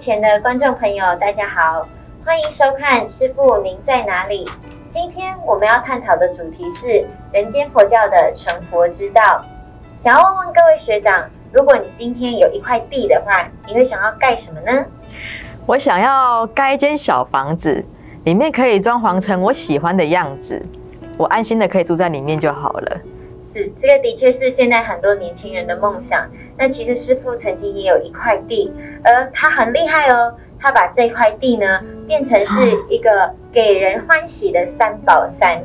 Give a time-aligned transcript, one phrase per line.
[0.00, 1.86] 前的观众朋友，大家好，
[2.24, 4.46] 欢迎收看《师傅您在哪里》。
[4.90, 9.44] 今天我们要探讨的主题是人间佛教的成佛之道。
[10.02, 14.86] 想要问问各位学长，如果你今天有一块地的话，你会想要盖什么呢？
[15.66, 17.84] 我想要盖一间小房子，
[18.24, 20.64] 里面可以装潢成我喜欢的样子，
[21.18, 23.00] 我安心的可以住在里面就好了。
[23.52, 26.24] 是，这个的确是现在很多年轻人的梦想。
[26.56, 35.60] 那其实师傅曾经也有一块地，而他很厉害哦，他把这块地呢变成是一个给人欢喜的三宝山。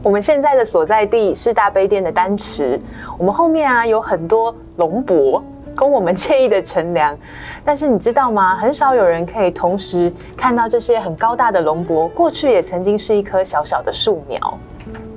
[0.00, 2.78] 我们现在的所在地是大悲殿的丹池，
[3.18, 5.42] 我们后面啊有很多龙柏
[5.74, 7.18] 供我们惬意的乘凉。
[7.64, 8.54] 但是你知道吗？
[8.54, 14.38] 很少有人可以同时看到这些很高大的龙柏，过去也曾经是一棵小小的树苗。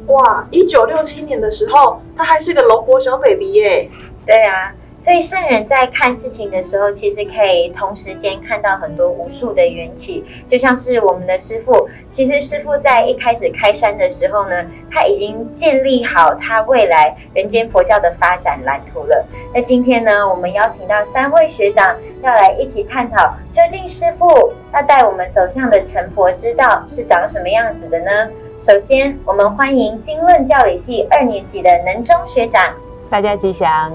[0.07, 0.47] 哇！
[0.51, 3.89] 一九六七年的时候，他还是个龙国小 baby 耶。
[4.25, 10.25] 对啊，所以圣人在看事情的时候，其实可以同时间看到很多无数的缘起。
[10.47, 19.25] 就像是我们的师傅，其实师傅在一开始开山的时候呢，他已经建立好他未来人间佛教的发展蓝图了。
[19.53, 28.29] 那今天呢，我们邀请到三位学长，要来一起探讨，究竟师傅要带我们走向的成佛之道是长什么样子的呢？
[28.67, 32.61] 首先，我们欢迎经论教理系二年级的能中学长，
[33.09, 33.89] 大家吉祥；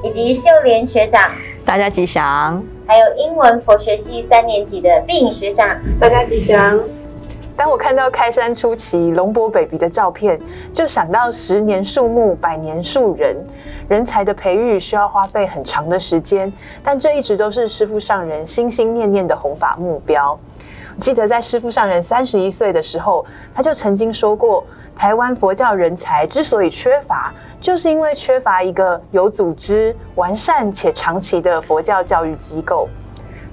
[0.00, 1.32] 以及秀莲学长，
[1.66, 6.78] 大家吉祥；还有英文佛学系三年级的碧影学长，大家吉祥。
[7.56, 10.40] 当我看到开山初期龙博 baby 的照片，
[10.72, 13.36] 就想到十年树木，百年树人，
[13.88, 16.50] 人才的培育需要花费很长的时间，
[16.80, 20.38] 但这一直都是师父上人心心念念的弘法目标。
[20.98, 24.64] 记得在师父上人三十一岁的时候，他就曾经说过，
[24.96, 32.88] 台湾佛教人才之所以缺乏，就是因为缺乏一个有组织、完善且长期的佛教教育机构。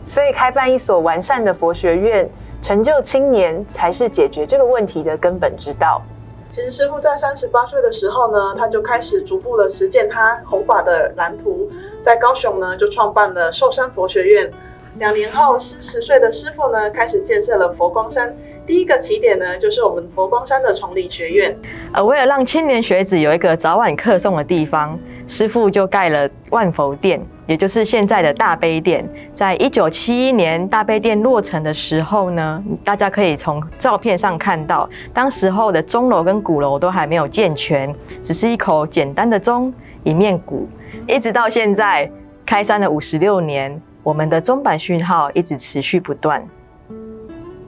[0.03, 2.29] 所以开办一所完善的佛学院，
[2.61, 6.01] 成就青年，才是解决这个问题的根本之道。
[6.49, 11.69] 其实师父在三十八岁的时候呢，他就开始逐步的实践他弘法的蓝图，
[12.03, 14.51] 在高雄呢就创办了寿山佛学院。
[14.97, 18.35] 两年后，四十岁的师傅呢，开始建设了佛光山。
[18.65, 21.55] 第一个起点呢，就是我们佛光山的崇林学院。
[21.91, 29.07] 而为了让青年学子有一个早晚课诵的地方，师傅就盖了万佛殿，也就是现在的大悲殿。
[29.33, 39.73] 在一九七一年大悲殿落成的时候呢，大家可以从照片上看到，当时候的钟楼跟鼓楼都还没有健全，只是一口简单的钟，
[40.03, 40.67] 一面鼓。
[41.07, 42.11] 一直到现在
[42.45, 43.81] 开山了五十六年。
[44.03, 46.47] 我们的中版讯号一直持续不断。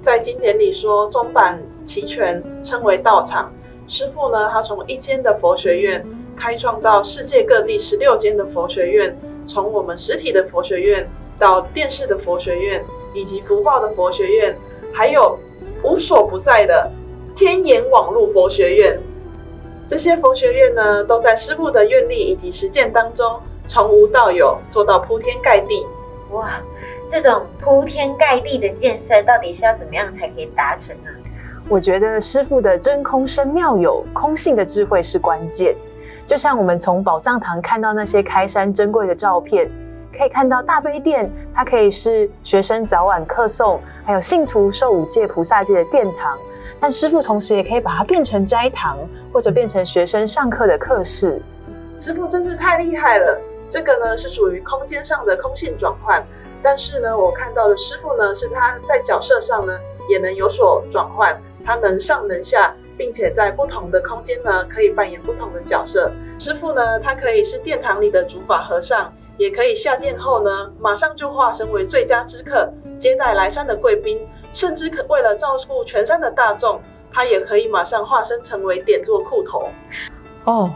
[0.01, 3.51] 在经典里说，中版齐全，称为道场。
[3.87, 6.03] 师傅呢，他从一间的佛学院
[6.35, 14.55] 开创到世界各地十六间的佛学院，从我们实体的佛学院到电视的佛学院，以及福报的佛学院，
[14.93, 15.37] 还有
[15.83, 16.89] 无所不在的
[17.35, 18.97] 天眼网络佛学院。
[19.89, 25.85] 这些佛学院呢，都在师傅的愿力以及实践当中，从无到有，做到铺天盖地。
[26.31, 26.51] 哇，
[27.09, 31.09] 这种铺天盖地的建设，到底是要怎么样才可以达成呢？
[31.69, 35.75] 我觉得师傅的真空生妙有，空性的智慧是关键。
[36.27, 39.69] 就像我们从宝藏堂看到那些开山珍贵的照片，
[40.17, 46.37] 可以看到大悲殿，它可以是学生早晚课诵，还有信徒受五戒菩萨戒的殿堂。
[46.79, 48.97] 但师傅同时也可以把它变成斋堂，
[49.31, 51.41] 或者变成学生上课的课室。
[51.99, 53.39] 师傅真是太厉害了。
[53.71, 56.21] 这个呢是属于空间上的空性转换，
[56.61, 59.79] 但是呢，我看到的师傅呢是他在角色上呢
[60.09, 66.11] 也能有所转换，他能上能下，并且在不同的空间呢可以扮演不同的角色。
[66.37, 79.69] 师傅呢，他可以是殿堂里的主法和尚，也可以下殿后呢马上就化身为最佳之客，接待来山的贵宾，甚至可为了照顾全山的大众，他也可以马上化身成为点座库头。
[80.43, 80.69] 哦，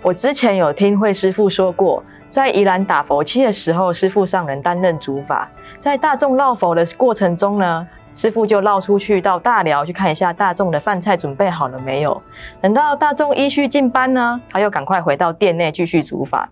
[0.00, 2.02] 我之前有听慧师傅说过。
[2.30, 5.48] 在宜兰打佛七的时候，师傅上人担任主法。
[5.80, 12.20] 在大众绕佛的过程中呢，师傅就绕出去到大寮去看一下大众的饭菜准备好了没有。
[12.60, 16.48] 等到大众依序进班呢，他又赶快回到店内继续主法。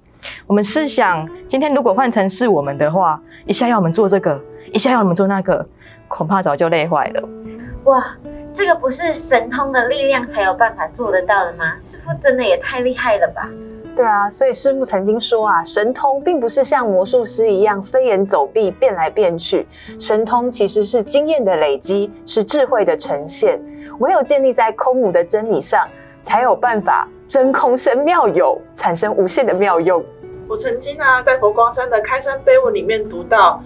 [0.47, 4.41] 我们试想，今天如果换成是我们的话，一下要我们做这个，
[4.73, 5.67] 一下要我们做那个，
[6.09, 7.29] 恐怕早就累坏了。
[7.85, 8.03] 哇，
[8.55, 11.75] 这个不是神通的力量才有办法做得到的吗？
[11.81, 13.49] 师傅真的也太厉害了吧！
[13.97, 19.67] 对啊，所以师傅曾经说啊，神通并不是像魔术师一样飞檐走壁变来变去，
[19.99, 23.59] 神通其实是经验的累积，是智慧的呈现。
[24.01, 25.89] 唯有建立在空无的真理上，
[26.23, 30.05] 才有办法真空生妙有，产生无限的妙用。
[30.47, 33.63] 我曾经啊，在佛光山的开山碑文里面读到，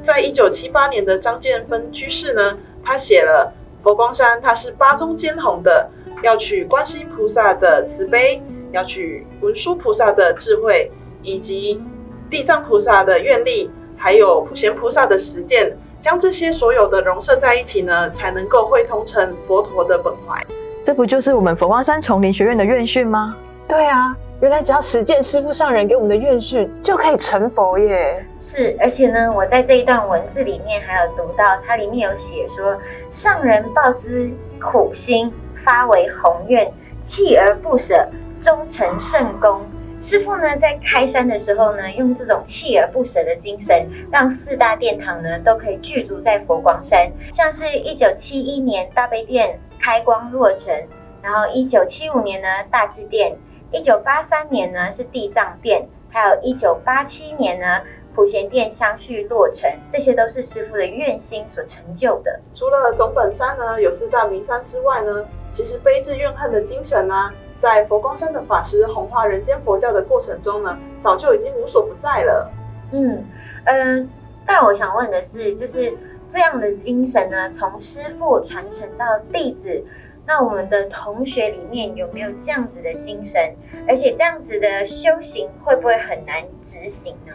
[0.00, 3.52] 在一九七八年的张建芬居士呢，他写了
[3.82, 5.90] 佛光山，它是八宗兼弘的，
[6.22, 8.40] 要取观世音菩萨的慈悲，
[8.72, 10.90] 要去文殊菩萨的智慧，
[11.22, 11.80] 以及
[12.28, 20.40] 地藏菩萨的愿力，还有普贤菩萨的实践，将这些所有的融摄在一起呢，才能够汇通成佛陀的本怀。
[20.82, 23.36] 这不就是我们佛光山丛林学院的院训吗？
[23.68, 28.26] 对啊，原来只要实践师父上人给我们的院训，就可以成佛耶。
[28.40, 32.76] 是，而且呢，我在这一段文字里面还有读到，它里面有写说，
[33.12, 34.30] 上人报之
[34.60, 35.32] 苦心，
[35.64, 36.68] 发为宏愿，
[37.04, 38.08] 锲而不舍，
[38.42, 39.62] 终成圣功。
[40.00, 47.08] 师父呢，在开山的时候呢，用这种锲而不舍的精神，让四大殿堂呢都可以具足在佛光山。
[47.30, 50.74] 像是一九七一年大悲殿开光落成，
[51.22, 53.36] 然后一九七五年呢大智殿，
[53.70, 62.40] 一九八三年呢是地藏殿，还有一九八七年呢普贤殿相续落成，这些都是师父的愿心所成就的。
[62.56, 65.24] 除了总本山呢有四大名山之外呢，
[65.54, 67.30] 其实悲智怨恨的精神呢、
[67.62, 72.50] 在佛光山的法师弘化人间佛教的过程中呢，早就已经无所不在了。
[72.90, 73.24] 嗯
[73.64, 74.10] 嗯，
[74.44, 75.94] 但我想问的是，就是
[76.28, 79.80] 这样的精神呢，从师父传承到弟子，
[80.26, 83.54] 那我们的同学里面有没有这样子的精神？
[83.86, 87.32] 而且这样子的修行会不会很难执行呢？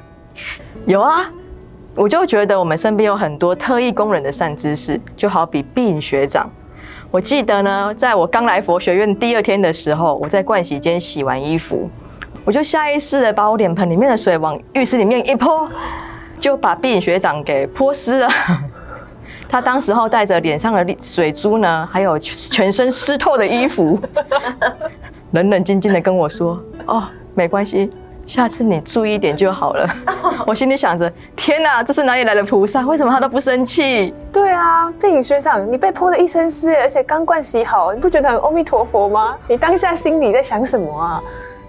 [0.85, 1.31] 有啊，
[1.95, 6.49] 我就觉得我们身边有很多特异工人的善知识，就好比碧颖学长。
[7.17, 11.89] 我记得呢，在我刚来佛学院第二天的时候，我在盥洗间洗完衣服，
[12.45, 15.67] 我就下意识的把我脸盆里面的水往浴室里面一泼，
[16.39, 18.29] 就把碧影学长给泼湿了。
[19.49, 23.99] 他当时候带着脸上的水珠呢，还有全身湿透的衣服，
[25.31, 27.03] 冷冷静静的跟我说：“哦，
[27.33, 27.89] 没关系，
[28.27, 29.89] 下次你注意一点就好了。
[30.45, 32.81] ”我心里想着：天哪，这是哪里来的菩萨？
[32.85, 34.13] 为什么他都不生气？
[34.31, 39.37] 对啊，电影学长，你被泼的一身湿，而且刚灌洗好，你不觉得很阿弥陀佛吗？
[39.47, 41.23] 你当下心里在想什么啊？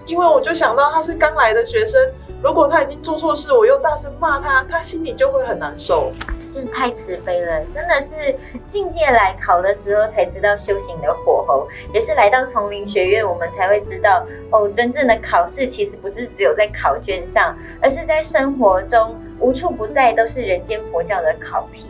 [0.09, 2.01] 因为我就想到他是刚来的学生，
[2.41, 6.11] 如果他已经做错事，我又大声骂他，他心里就会很难受。
[6.49, 8.35] 真太慈悲了，真的是
[8.67, 21.85] 境界来考的时候才知道修行的火候，也是来到丛林学院，我们才会知道哦，真正的考试其实不是只有在考卷上，而是在生活中无处不在都是人间佛教的考题。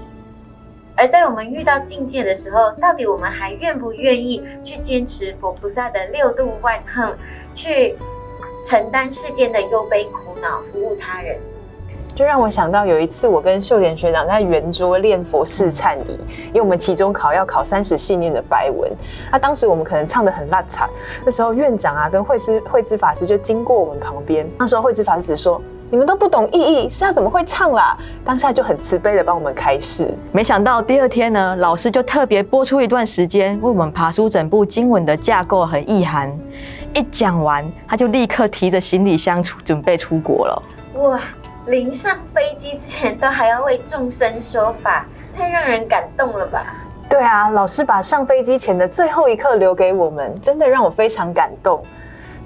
[0.98, 7.16] 而在我们遇到境界的时候，到底我们还愿不愿意去坚持佛菩萨的六度万行，
[7.56, 7.96] 去
[8.66, 11.38] 承担世间的忧悲苦恼，服务他人？
[12.16, 18.92] 就让我想到有一次，我跟秀莲学长在圆桌练佛式忏仪，因为我们期中考要考三十信念的白文。
[19.32, 20.90] 那、当时我们可能唱的很烂惨，
[21.24, 30.14] 那时候院长啊跟慧师慧知法师就经过我们旁边，那时候慧知法师只说：“你们都不懂意义，是要怎么会唱啦？”当下就很慈悲的帮我们开示。
[30.34, 36.38] 没想到第二天呢，老师就特别播出一段时间，为我们爬出整部经文的架构和意涵。
[36.94, 40.64] 一讲完，他就立刻提着行李箱出准备出国了。
[40.96, 41.20] 哇！
[41.66, 45.06] 临上飞机之前都还要为众生说法，
[45.38, 46.66] 太让人感动了吧？
[47.08, 51.84] 对啊，老师把上飞机前的最后一刻留给我们，真的让我非常感动。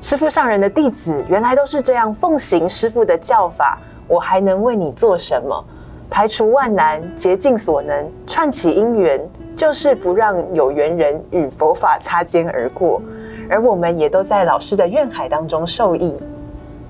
[0.02, 5.64] 师父上人的弟子原来都是这样奉行师父的教法，我还能为你做什么？
[6.10, 9.22] 排除万难，竭尽所能，串起因缘，
[9.56, 13.02] 就是不让有缘人与佛法擦肩而过。
[13.54, 16.12] 而我们也都在老师的愿海当中受益。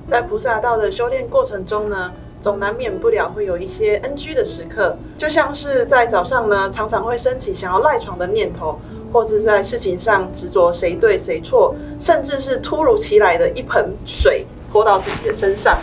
[0.07, 8.79] 在菩萨道的修炼过程中呢，总难免不了会有一些 NG 的时刻，就像是在早上呢，常常会升起想要赖床的念头，
[9.11, 15.77] 或者在事情上执着谁对谁错，甚至是突如其来的一盆水泼到自己的身上，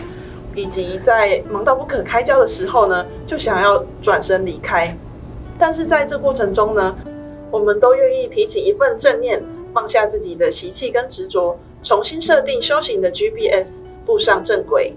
[0.55, 4.97] 以及在忙到不可开交的时候呢，就想要转身离开。
[5.59, 6.97] 但是在这过程中呢，
[7.51, 13.83] 我们都愿意提起一份正念，放下自己的习气跟执着，重新设定修行的 GPS。
[14.07, 14.93] 步上正轨。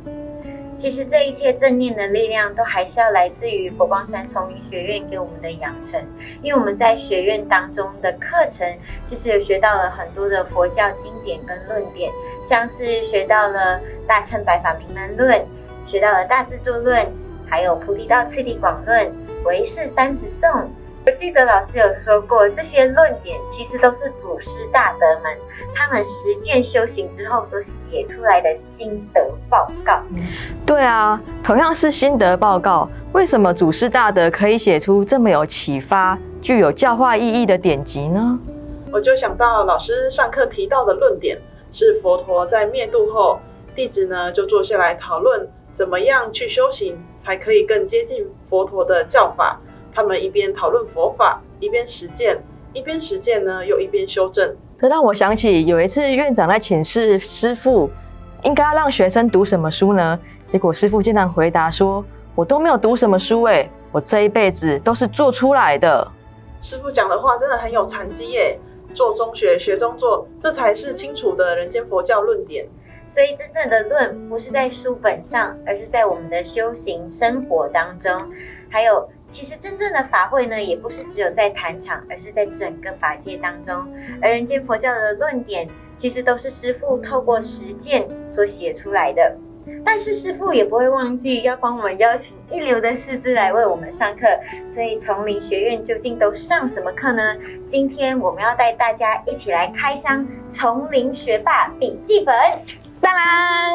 [0.75, 6.01] 其实这一切正念的力量，都还是要来自于佛光山丛林学院给我们的养成。
[6.41, 8.65] 因为我们在学院当中的课程，
[9.05, 12.11] 其实有学到了很多的佛教经典跟论点，
[12.43, 13.77] 像是学到了
[14.07, 15.39] 《大乘百法明门论》，
[15.85, 17.05] 学到了《大智度论》，
[17.47, 19.05] 还有《菩提道次第广论》、
[19.45, 20.49] 《唯识三十颂》。
[21.05, 25.37] 我记得老师有说过，这些论点其实都是祖师大德们
[25.75, 30.01] 他们实践修行之后所写出来的心得报告。
[30.65, 38.39] 对啊，同样是心得报告，为什么祖师大德可以写出这么有启发、具有教化意义的典籍呢？
[38.89, 41.37] 我就想到老师上课提到的论点，
[41.73, 43.41] 是佛陀在灭度后，
[43.75, 48.63] 弟子呢就坐下来讨论，怎么样去修行才可以更接近佛。
[48.63, 49.59] 陀的教法。
[49.93, 52.37] 他们一边讨论佛法，一边实践，
[52.73, 54.55] 一边实践呢，又一边修正。
[54.75, 57.89] 这让我想起有一次院长在请示师傅，
[58.43, 60.19] 应该要让学生读什么书呢？
[60.47, 62.03] 结果师傅竟然回答说
[62.35, 66.07] ：“我都没有读什么书，哎，我这一辈子都是做出来的。”
[66.61, 68.59] 师傅讲的话真的很有禅机耶！
[68.93, 72.65] 做中学，学中做，这才是清楚的人间佛教论点。
[73.09, 78.11] 所以真正的论不是在书本上，而是在我们的修行生活当中。
[78.69, 83.83] 还有，其实真正的法会呢，也不是只有在坛场，而是在整个法界当中。
[84.21, 89.35] 而人间佛教的论点，其实都是师父透过实践所写出来的。
[89.83, 94.27] 但是师父也不会忘记要帮我们邀请一流的师资来为我们上课。
[94.67, 97.35] 所以丛林学院究竟都上什么课呢？
[97.65, 102.35] 今天我们要带大家一起来开箱丛林学霸笔记本。
[103.01, 103.73] 当然，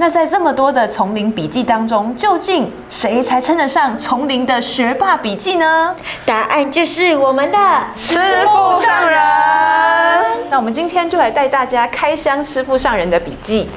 [0.00, 5.94] 那在这么多的丛林笔记当中，究竟谁才称得上丛林的学霸笔记呢？
[6.24, 7.58] 答案就是我们的
[7.94, 9.20] 师傅上人。
[10.48, 13.68] 那我们今天就来带大家开箱师傅上人的笔记。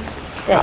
[0.46, 0.56] 对，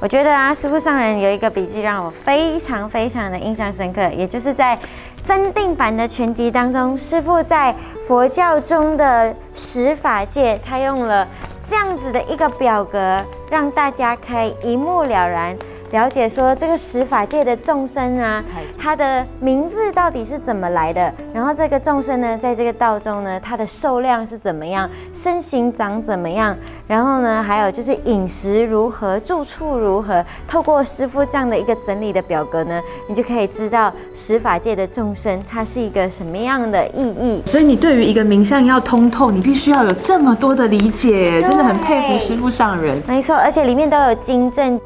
[0.00, 4.76] 我觉得啊，师傅上人有一个笔记让我非常非常的印象深刻，也就是在
[5.24, 7.72] 增订版的全集当中，师傅在
[8.08, 11.28] 佛教中的十法界，他用了。
[11.72, 15.56] 这样子的一个表格，让大家可以一目了然。
[15.92, 18.42] 了解说这个十法界的众生啊，
[18.78, 21.12] 他的名字到底是怎么来的？
[21.34, 24.88] 然后这个众生呢，在这个道中呢，他的寿量是怎么样？
[25.12, 26.56] 身形长怎么样？
[26.86, 29.20] 然后呢，还有就是饮食如何？
[29.20, 30.24] 住处如何？
[30.48, 37.42] 透过师傅这样的一个整理的表格呢，你就可以知道十法界的众生它是一个什么样的意义。
[37.44, 42.98] 所以你对于一个名相要通透，你必须要有这么多的理解，真的很佩服师傅上人。
[43.06, 44.80] 没错，而且里面都有经证。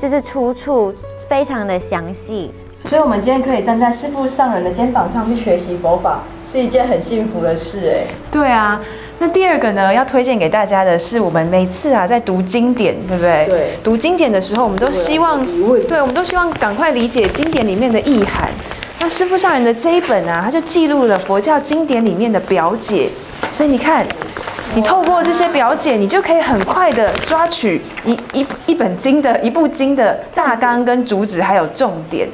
[0.00, 0.94] 就是出处
[1.28, 8.06] 非常的详细，所以我们今天可以站在师父上人的肩膀上去学习佛法，是一件很幸福的事哎。
[8.30, 8.80] 对啊，
[9.18, 13.46] 那第二个呢，要推荐给大家的是，我们每次啊在读经典，对不对？
[13.46, 13.70] 对。
[13.84, 15.44] 读经典的时候，我们都希望，
[15.86, 18.48] 对，我们都希望赶快理解经典里面的意涵。
[19.00, 23.10] 那师父上人的这一本啊，他就记录了佛教经典里面的表解，
[23.52, 24.06] 所以你看。
[24.72, 32.28] 你透过这些表解，你就可以很快的抓取一一一本经的一部经的大纲跟主旨，还有重点。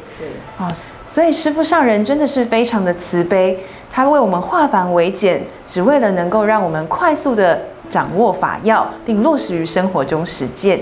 [0.59, 0.71] 啊，
[1.07, 3.59] 所以师父上人真的是非常的慈悲，
[3.91, 10.79] 他为我们化繁为简，只为了能够让我们快速的掌握法要，并落实于生活中实践。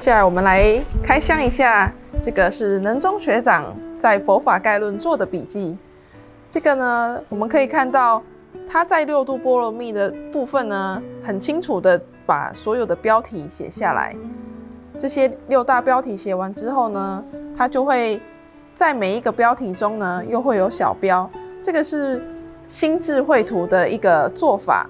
[0.00, 1.92] 接下来我们来开箱一下，
[2.22, 5.76] 这个是能中学长在佛法概论做的笔记。
[6.50, 8.22] 这个呢，我们可以看到。
[8.68, 14.14] 他在六度波罗蜜的部分呢，很清楚的把所有的标题写下来。
[14.98, 17.24] 这些六大标题写完之后呢，
[17.56, 18.20] 他就会
[18.72, 21.28] 在每一个标题中呢，又会有小标。
[21.60, 22.22] 这个是
[22.66, 24.88] 心智绘图的一个做法。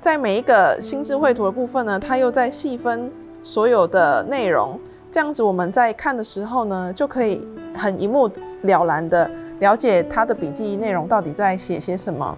[0.00, 3.10] 在每一个心智绘图的部分呢，他又在细分
[3.44, 4.78] 所有的内容。
[5.10, 8.28] 这样子我们在看的时候呢，就可以很一目
[8.62, 12.36] 了然的了解他的笔记内容到底在写些什么。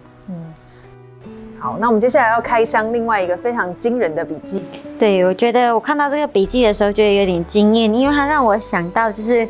[1.64, 4.62] 好，那我们接下来要开箱另外一个非常惊人的笔记。
[4.98, 9.48] 对，我觉得我看到这个笔记的时候，觉得有点惊艳，因为它让我想到就是。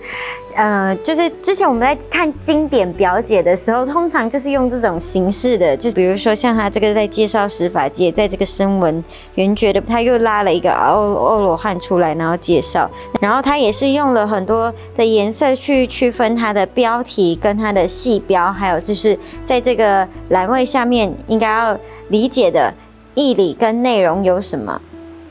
[0.54, 9.02] 呃，就是之前我们在看经典表解的时候，通常就是用这种形式的，就比如说像他这个在介绍十法界，在这个声闻
[9.34, 12.88] 缘觉的，他又拉了一个欧欧罗汉出来，然后介绍，
[13.20, 21.76] 然后他也是用了很多的颜色去区分它的标题跟它的细标，还有就是在这个栏位下面应该要
[22.08, 22.73] 理解的
[23.14, 24.80] 义理跟内容有什么。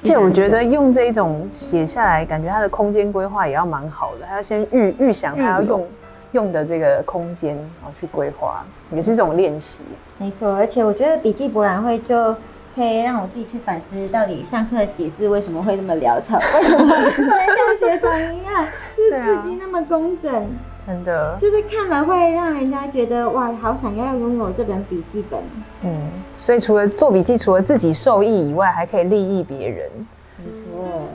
[0.04, 5.88] 而且我觉得用这一种写下来，感觉它的空间规划也要蛮好的，还要先预预想它要用
[6.34, 9.82] 用的这个空间，然后去规划，也是这种练习。
[10.18, 12.36] 没错，而且我觉得笔记博览会就
[12.76, 18.66] 可以让我自己去反思，到底上课写字为什么会那么潦草，为什么不能像学长一样，
[18.98, 20.46] 就是字迹那么工整。
[20.86, 25.40] 真的，就是看了会让人家觉得哇，好想要拥有这本笔记本。
[25.84, 29.90] 嗯，所以除了做笔记，除了自己受益以外，还可以利益别人。
[30.38, 31.08] 没错。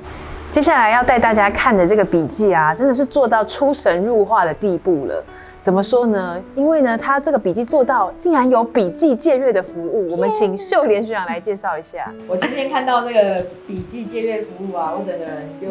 [0.52, 5.22] 接下来要带大家看的这个笔记啊，真的是做到出神入化的地步了。
[5.60, 6.42] 怎么说呢？
[6.54, 10.10] 因为呢，他这个笔记做到竟然有笔记借阅的服务。
[10.10, 12.10] 我们请秀莲学长来介绍一下。
[12.26, 15.68] 我今天看到这个笔记借阅服务啊，我整个人就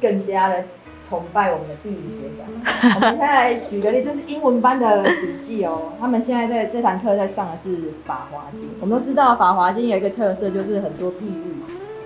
[0.00, 0.62] 更加的。
[1.02, 2.94] 崇拜我们的地理学长。
[2.94, 5.92] 我们现在举个例，这是英文班的笔记哦。
[6.00, 8.62] 他们现在在这堂课在上的是《法华经》。
[8.80, 11.62] 我们都知道《法华经》有一个特色，就是很多譬喻。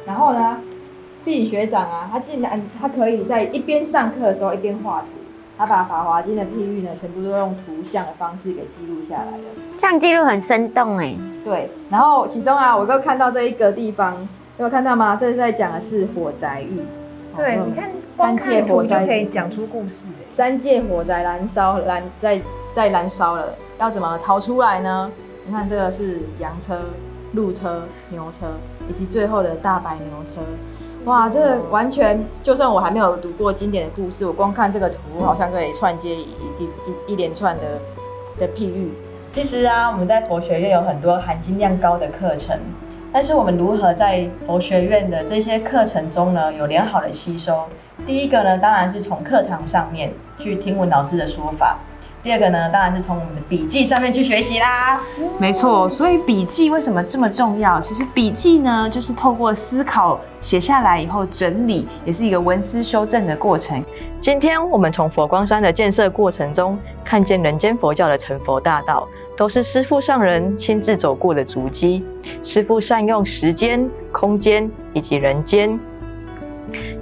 [0.07, 0.59] 然后呢，
[1.25, 5.07] 地理学长啊，他竟然他可以在一边上课的时候一边画图。
[5.57, 9.45] 他把《法华经》的譬喻呢，全部都用图像的方式给记录下来了。
[9.77, 11.15] 这样记录很生动哎。
[11.45, 14.27] 对，然后其中啊，我都看到这一个地方，
[14.59, 15.17] 有看到吗？
[15.21, 16.81] 这是在讲的是火灾域。
[17.37, 22.39] 对，你看三界火灾可以讲出故事三界火灾燃烧，燃在
[22.75, 25.11] 在燃烧了，要怎么逃出来呢？
[25.47, 26.79] 你看这个是羊车、
[27.33, 28.49] 鹿车、牛车，
[28.91, 30.43] 以及最后的大白牛车。
[31.07, 36.65] 哇，这个完全就算我还没有读过经典的故事，我光看这个图，好像可以串接一一
[37.09, 37.63] 一一连串的
[38.39, 38.93] 的譬喻。
[39.33, 42.59] 其实啊，我们在佛学院有很多含金量高的课程。
[43.13, 47.65] 但是我们如何在佛学院的这些课程中呢，有良好的吸收？
[48.07, 51.77] 第一个呢，当然是从课堂上面去听闻老师的说法；
[52.23, 55.01] 第二个呢，当然是从我们的笔记上面去学习啦。
[55.39, 57.79] 没错，所以笔记为什么这么重要？
[57.81, 63.83] 其实笔记呢，就是透过思考写下来以后整理，也是一个文思修正的过程。
[64.21, 69.07] 今天我们从佛光山的建设过程中，看见人间佛教的成佛大道。
[69.37, 72.05] 都是师父上人亲自走过的足迹。
[72.45, 75.81] 师父善用时间、空间以及人间，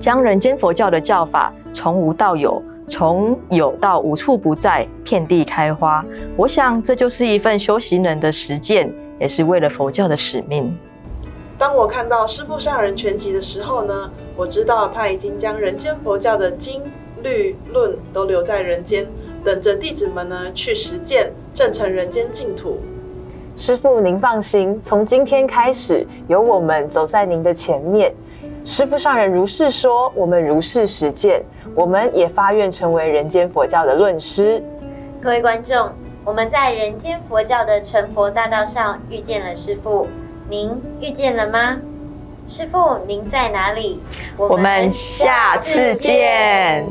[0.01, 6.05] 将人间佛教的教法从无到有，从有到无处不在，遍地开花。
[6.37, 10.77] 我想这就是一份修行人的实践，也是为了佛教的使命。
[11.59, 16.81] 当我看到师父上人全集的时候呢，我知道他已经将人间佛教的经
[17.25, 19.05] 律论都留在人间。
[19.45, 22.79] 等着弟子们呢去实践，正成人间净土。
[23.57, 28.15] 师父，您放心，从今天开始，有我们走在您的前面。
[28.69, 31.43] 师父上人如是说，我们如是实践，
[31.75, 34.63] 我们也发愿成为人间佛教的论师。
[35.23, 35.91] 各位观众，
[36.23, 40.07] 我们在人间佛教的成佛大道上遇见了师父，
[40.51, 41.79] 您遇见了吗？
[42.47, 44.03] 师父，您在哪里？
[44.37, 46.87] 我们下次见。